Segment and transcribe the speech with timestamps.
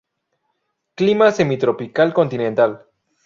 [0.95, 2.79] Clima semitropical continental.